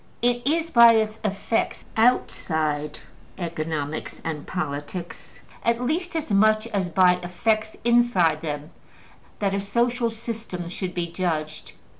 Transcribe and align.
''It 0.23 0.47
is 0.47 0.71
by 0.71 0.93
its 0.93 1.19
effects 1.23 1.85
outside 1.95 2.97
economics 3.37 4.19
and 4.23 4.47
politics, 4.47 5.41
at 5.63 5.79
least 5.79 6.15
as 6.15 6.31
much 6.31 6.65
as 6.65 6.89
by 6.89 7.19
effects 7.21 7.77
inside 7.85 8.41
them, 8.41 8.71
that 9.37 9.53
a 9.53 9.59
social 9.59 10.09
system 10.09 10.69
should 10.69 10.95
be 10.95 11.05
judged. 11.11 11.73